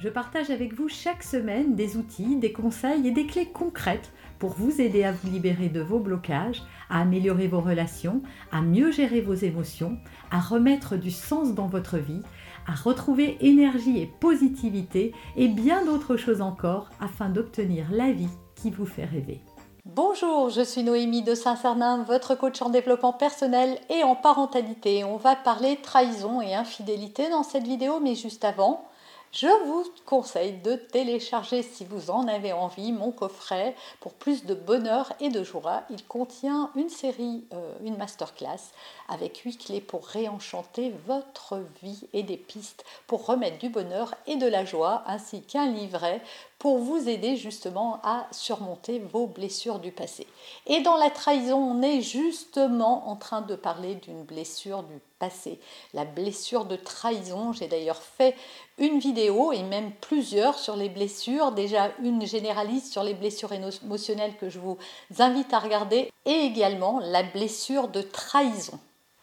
[0.00, 4.52] Je partage avec vous chaque semaine des outils, des conseils et des clés concrètes pour
[4.54, 9.20] vous aider à vous libérer de vos blocages, à améliorer vos relations, à mieux gérer
[9.20, 9.98] vos émotions,
[10.30, 12.22] à remettre du sens dans votre vie,
[12.66, 18.70] à retrouver énergie et positivité et bien d'autres choses encore afin d'obtenir la vie qui
[18.70, 19.42] vous fait rêver.
[19.84, 25.04] Bonjour, je suis Noémie de Saint-Cernin, votre coach en développement personnel et en parentalité.
[25.04, 28.84] On va parler trahison et infidélité dans cette vidéo, mais juste avant,
[29.32, 34.54] je vous conseille de télécharger, si vous en avez envie, mon coffret pour plus de
[34.54, 35.82] bonheur et de joie.
[35.88, 38.72] Il contient une série, euh, une masterclass
[39.08, 44.34] avec huit clés pour réenchanter votre vie et des pistes pour remettre du bonheur et
[44.34, 46.20] de la joie, ainsi qu'un livret
[46.58, 50.26] pour vous aider justement à surmonter vos blessures du passé.
[50.66, 54.98] Et dans la trahison, on est justement en train de parler d'une blessure du
[55.94, 57.52] la blessure de trahison.
[57.52, 58.34] J'ai d'ailleurs fait
[58.78, 64.36] une vidéo et même plusieurs sur les blessures, déjà une généraliste sur les blessures émotionnelles
[64.36, 64.78] que je vous
[65.18, 68.78] invite à regarder, et également la blessure de trahison.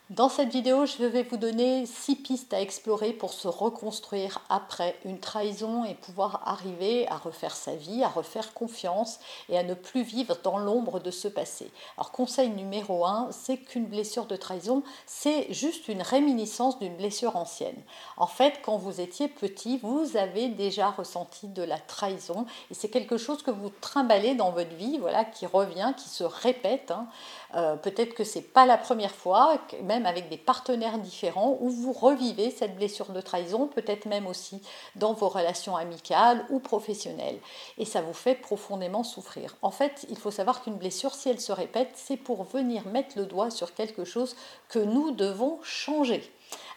[0.09, 4.95] Dans cette vidéo, je vais vous donner six pistes à explorer pour se reconstruire après
[5.03, 9.19] une trahison et pouvoir arriver à refaire sa vie, à refaire confiance
[9.49, 11.69] et à ne plus vivre dans l'ombre de ce passé.
[11.97, 17.35] Alors conseil numéro un, c'est qu'une blessure de trahison, c'est juste une réminiscence d'une blessure
[17.35, 17.81] ancienne.
[18.15, 22.87] En fait, quand vous étiez petit, vous avez déjà ressenti de la trahison et c'est
[22.89, 26.91] quelque chose que vous trimballez dans votre vie, voilà, qui revient, qui se répète.
[26.91, 27.07] Hein.
[27.55, 31.93] Euh, peut-être que c'est pas la première fois, même avec des partenaires différents, où vous
[31.93, 34.61] revivez cette blessure de trahison, peut-être même aussi
[34.95, 37.39] dans vos relations amicales ou professionnelles.
[37.77, 39.55] Et ça vous fait profondément souffrir.
[39.61, 43.17] En fait, il faut savoir qu'une blessure, si elle se répète, c'est pour venir mettre
[43.17, 44.35] le doigt sur quelque chose
[44.69, 46.23] que nous devons changer.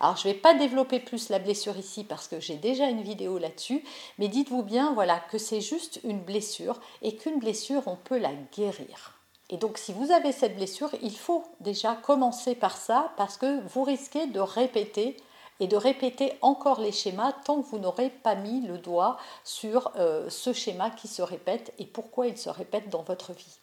[0.01, 3.03] Alors je ne vais pas développer plus la blessure ici parce que j'ai déjà une
[3.03, 3.85] vidéo là-dessus,
[4.19, 8.33] mais dites-vous bien voilà que c'est juste une blessure et qu'une blessure on peut la
[8.57, 9.20] guérir.
[9.51, 13.61] Et donc si vous avez cette blessure, il faut déjà commencer par ça parce que
[13.69, 15.17] vous risquez de répéter
[15.59, 19.93] et de répéter encore les schémas tant que vous n'aurez pas mis le doigt sur
[19.97, 23.59] euh, ce schéma qui se répète et pourquoi il se répète dans votre vie.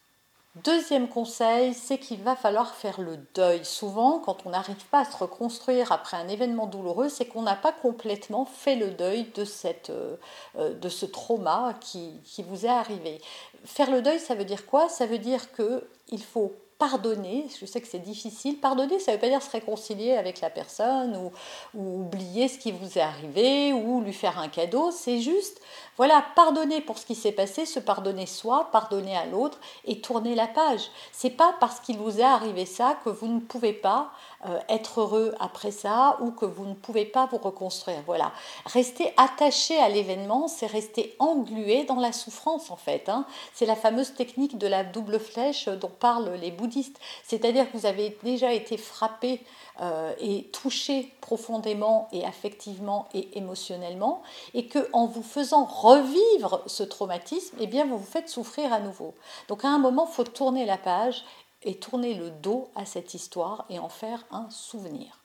[0.64, 3.64] Deuxième conseil, c'est qu'il va falloir faire le deuil.
[3.64, 7.56] Souvent, quand on n'arrive pas à se reconstruire après un événement douloureux, c'est qu'on n'a
[7.56, 9.44] pas complètement fait le deuil de,
[9.90, 10.16] euh,
[10.58, 13.22] euh, ce trauma qui vous est arrivé.
[13.66, 14.90] Faire le deuil, ça veut dire quoi?
[14.90, 19.22] Ça veut dire qu'il faut pardonner, je sais que c'est difficile, pardonner, ça ne veut
[19.22, 21.32] pas dire se réconcilier avec la personne ou,
[21.74, 25.60] ou, oublier ce qui vous est arrivé ou lui faire un cadeau, c'est juste,
[25.98, 30.36] voilà, pardonner pour ce qui s'est passé, se pardonner soi, pardonner à l'autre et tourner
[30.36, 30.92] la page.
[31.12, 34.12] C'est pas parce qu'il vous est arrivé ça que vous ne pouvez pas
[34.46, 38.02] euh, être heureux après ça ou que vous ne pouvez pas vous reconstruire.
[38.06, 38.32] Voilà,
[38.66, 43.10] rester attaché à l'événement, c'est rester englué dans la souffrance en fait.
[43.10, 43.26] Hein.
[43.54, 47.00] C'est la fameuse technique de la double flèche dont parlent les bouddhistes.
[47.24, 49.42] C'est-à-dire que vous avez déjà été frappé
[49.82, 54.22] euh, et touché profondément et affectivement et émotionnellement,
[54.54, 58.80] et que en vous faisant revivre ce traumatisme, eh bien vous vous faites souffrir à
[58.80, 59.14] nouveau.
[59.48, 61.24] Donc à un moment, il faut tourner la page
[61.64, 65.24] et tourner le dos à cette histoire et en faire un souvenir.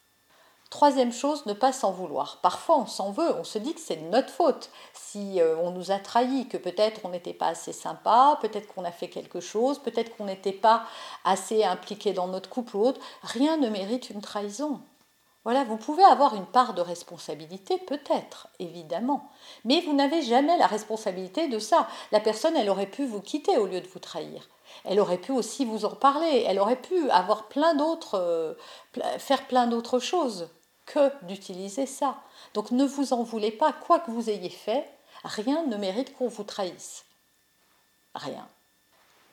[0.73, 2.39] Troisième chose, ne pas s'en vouloir.
[2.41, 4.71] Parfois, on s'en veut, on se dit que c'est notre faute.
[4.95, 8.87] Si euh, on nous a trahis, que peut-être on n'était pas assez sympa, peut-être qu'on
[8.87, 10.85] a fait quelque chose, peut-être qu'on n'était pas
[11.27, 14.81] assez impliqué dans notre couple ou autre, rien ne mérite une trahison.
[15.45, 19.29] Voilà, vous pouvez avoir une part de responsabilité, peut-être, évidemment,
[19.65, 21.89] mais vous n'avez jamais la responsabilité de ça.
[22.13, 24.49] La personne, elle aurait pu vous quitter au lieu de vous trahir.
[24.85, 26.45] Elle aurait pu aussi vous en parler.
[26.47, 28.55] Elle aurait pu avoir plein d'autres, euh,
[29.19, 30.49] faire plein d'autres choses
[30.87, 32.17] que d'utiliser ça.
[32.55, 34.89] Donc ne vous en voulez pas, quoi que vous ayez fait,
[35.25, 37.05] rien ne mérite qu'on vous trahisse.
[38.15, 38.47] Rien.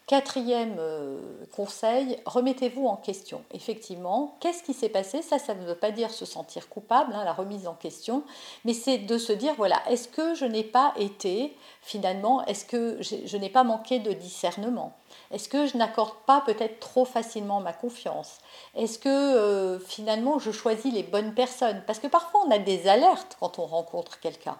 [0.09, 1.19] Quatrième euh,
[1.55, 3.43] conseil, remettez-vous en question.
[3.53, 5.21] Effectivement, qu'est-ce qui s'est passé?
[5.21, 8.23] Ça, ça ne veut pas dire se sentir coupable, hein, la remise en question,
[8.65, 12.99] mais c'est de se dire, voilà, est-ce que je n'ai pas été, finalement, est-ce que
[13.03, 14.93] je, n'ai pas manqué de discernement?
[15.29, 18.39] Est-ce que je n'accorde pas peut-être trop facilement ma confiance?
[18.73, 21.83] Est-ce que euh, finalement je choisis les bonnes personnes?
[21.85, 24.57] Parce que parfois on a des alertes quand on rencontre quelqu'un.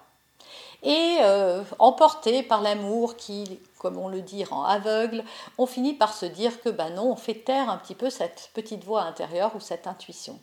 [0.83, 5.23] Et euh, emporté par l'amour qui comme on le dit, rend aveugle,
[5.57, 8.51] on finit par se dire que ben non, on fait taire un petit peu cette
[8.53, 10.39] petite voix intérieure ou cette intuition.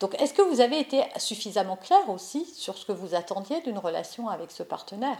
[0.00, 3.78] Donc, est-ce que vous avez été suffisamment clair aussi sur ce que vous attendiez d'une
[3.78, 5.18] relation avec ce partenaire?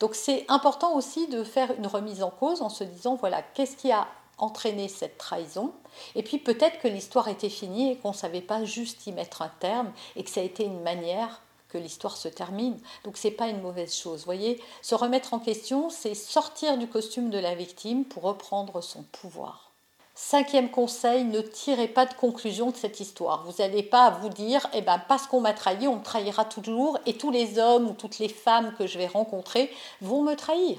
[0.00, 3.76] Donc, c'est important aussi de faire une remise en cause en se disant voilà, qu'est-ce
[3.76, 4.08] qui a
[4.38, 5.72] entraîné cette trahison?
[6.14, 9.42] Et puis, peut-être que l'histoire était finie et qu'on ne savait pas juste y mettre
[9.42, 12.78] un terme et que ça a été une manière que l'histoire se termine.
[13.04, 14.24] Donc c'est pas une mauvaise chose.
[14.24, 19.02] voyez, se remettre en question, c'est sortir du costume de la victime pour reprendre son
[19.04, 19.70] pouvoir.
[20.14, 23.44] Cinquième conseil, ne tirez pas de conclusion de cette histoire.
[23.44, 26.98] Vous n'allez pas vous dire, eh ben, parce qu'on m'a trahi, on me trahira toujours,
[27.06, 29.70] et tous les hommes ou toutes les femmes que je vais rencontrer
[30.02, 30.78] vont me trahir.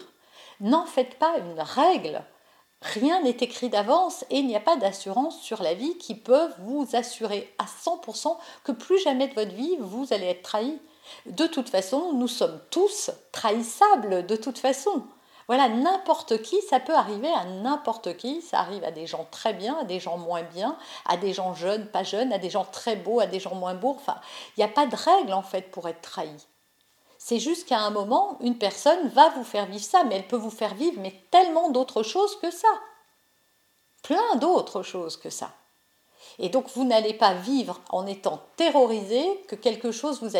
[0.59, 2.21] N'en faites pas une règle.
[2.81, 6.55] Rien n'est écrit d'avance et il n'y a pas d'assurance sur la vie qui peuvent
[6.59, 10.79] vous assurer à 100% que plus jamais de votre vie vous allez être trahi.
[11.27, 15.03] De toute façon, nous sommes tous trahissables de toute façon.
[15.47, 18.41] Voilà, n'importe qui, ça peut arriver à n'importe qui.
[18.41, 21.53] Ça arrive à des gens très bien, à des gens moins bien, à des gens
[21.53, 23.97] jeunes, pas jeunes, à des gens très beaux, à des gens moins beaux.
[23.99, 24.15] Enfin,
[24.55, 26.35] il n'y a pas de règle en fait pour être trahi.
[27.23, 30.35] C'est juste qu'à un moment, une personne va vous faire vivre ça, mais elle peut
[30.35, 32.67] vous faire vivre tellement d'autres choses que ça.
[34.01, 35.51] Plein d'autres choses que ça.
[36.39, 40.35] Et donc vous n'allez pas vivre en étant terrorisé que quelque chose vous,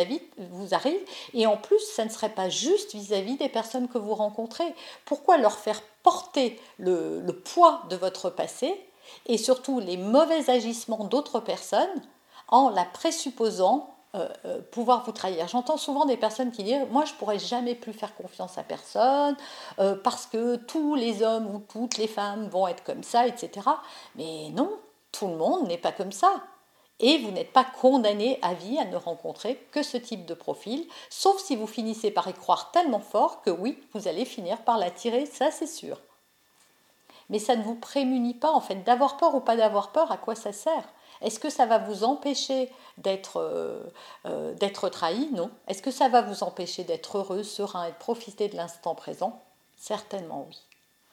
[0.74, 1.00] arrive.
[1.34, 4.74] Et en plus, ça ne serait pas juste vis-à-vis des personnes que vous rencontrez.
[5.04, 8.74] Pourquoi leur faire porter le poids de votre passé
[9.26, 12.02] et surtout les mauvais agissements d'autres personnes
[12.48, 15.48] en la présupposant euh, euh, pouvoir vous trahir.
[15.48, 19.34] J'entends souvent des personnes qui disent Moi, je pourrais jamais plus faire confiance à personne
[19.78, 23.66] euh, parce que tous les hommes ou toutes les femmes vont être comme ça, etc.
[24.16, 24.70] Mais non,
[25.12, 26.42] tout le monde n'est pas comme ça.
[27.00, 30.86] Et vous n'êtes pas condamné à vie à ne rencontrer que ce type de profil,
[31.08, 34.76] sauf si vous finissez par y croire tellement fort que oui, vous allez finir par
[34.76, 35.98] l'attirer, ça c'est sûr.
[37.30, 40.18] Mais ça ne vous prémunit pas en fait d'avoir peur ou pas d'avoir peur, à
[40.18, 40.86] quoi ça sert?
[41.22, 43.82] Est-ce que ça va vous empêcher d'être euh,
[44.26, 44.54] euh,
[44.90, 45.28] trahi?
[45.32, 45.50] Non.
[45.68, 49.42] Est-ce que ça va vous empêcher d'être heureux, serein et de profiter de l'instant présent?
[49.76, 50.60] Certainement oui.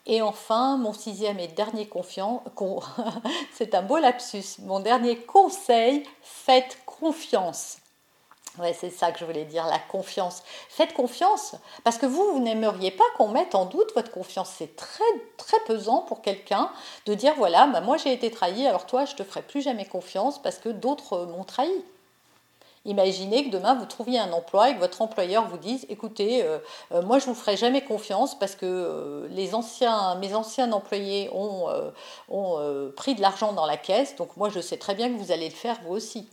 [0.06, 2.42] Et enfin, mon sixième et dernier confiant,
[3.54, 7.78] c'est un beau lapsus, mon dernier conseil, faites confiance.
[8.74, 10.42] C'est ça que je voulais dire, la confiance.
[10.68, 11.54] Faites confiance,
[11.84, 14.50] parce que vous, vous n'aimeriez pas qu'on mette en doute votre confiance.
[14.58, 15.04] C'est très,
[15.36, 16.70] très pesant pour quelqu'un
[17.06, 19.86] de dire, voilà, bah, moi j'ai été trahi, alors toi, je te ferai plus jamais
[19.86, 21.70] confiance parce que d'autres m'ont trahi.
[22.86, 26.58] Imaginez que demain vous trouviez un emploi et que votre employeur vous dise écoutez, euh,
[26.92, 31.66] euh, moi je vous ferai jamais confiance parce que euh, mes anciens employés ont
[32.96, 35.50] pris de l'argent dans la caisse, donc moi je sais très bien que vous allez
[35.50, 36.26] le faire vous aussi.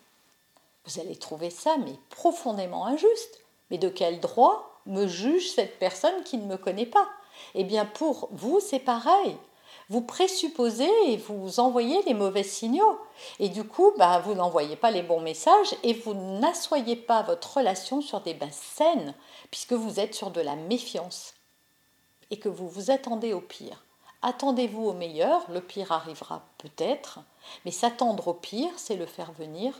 [0.88, 3.42] Vous allez trouver ça, mais profondément injuste.
[3.70, 7.08] Mais de quel droit me juge cette personne qui ne me connaît pas?
[7.56, 9.36] Eh bien, pour vous, c'est pareil.
[9.90, 12.98] Vous présupposez et vous envoyez les mauvais signaux.
[13.40, 17.58] Et du coup, bah, vous n'envoyez pas les bons messages et vous n'assoyez pas votre
[17.58, 19.14] relation sur des bases saines,
[19.52, 21.34] puisque vous êtes sur de la méfiance
[22.32, 23.84] et que vous vous attendez au pire.
[24.22, 27.20] Attendez-vous au meilleur, le pire arrivera peut-être,
[27.66, 29.80] mais s'attendre au pire, c'est le faire venir